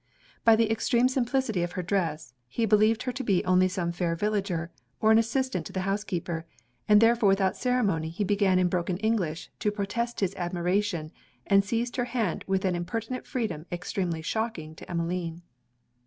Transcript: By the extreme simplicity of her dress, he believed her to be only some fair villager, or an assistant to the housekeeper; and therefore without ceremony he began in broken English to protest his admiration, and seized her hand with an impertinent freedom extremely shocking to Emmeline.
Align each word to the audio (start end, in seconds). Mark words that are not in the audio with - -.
By 0.43 0.55
the 0.55 0.71
extreme 0.71 1.07
simplicity 1.07 1.61
of 1.61 1.73
her 1.73 1.83
dress, 1.83 2.33
he 2.47 2.65
believed 2.65 3.03
her 3.03 3.11
to 3.11 3.23
be 3.23 3.45
only 3.45 3.67
some 3.67 3.91
fair 3.91 4.15
villager, 4.15 4.71
or 4.99 5.11
an 5.11 5.19
assistant 5.19 5.63
to 5.67 5.71
the 5.73 5.81
housekeeper; 5.85 6.47
and 6.89 6.99
therefore 6.99 7.29
without 7.29 7.55
ceremony 7.55 8.09
he 8.09 8.23
began 8.23 8.57
in 8.57 8.67
broken 8.67 8.97
English 8.97 9.51
to 9.59 9.69
protest 9.71 10.19
his 10.19 10.33
admiration, 10.37 11.11
and 11.45 11.63
seized 11.63 11.97
her 11.97 12.05
hand 12.05 12.43
with 12.47 12.65
an 12.65 12.73
impertinent 12.73 13.27
freedom 13.27 13.67
extremely 13.71 14.23
shocking 14.23 14.73
to 14.73 14.89
Emmeline. 14.89 15.43